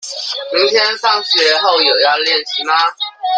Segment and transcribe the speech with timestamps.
[0.51, 2.73] 明天放學後有要練習嗎？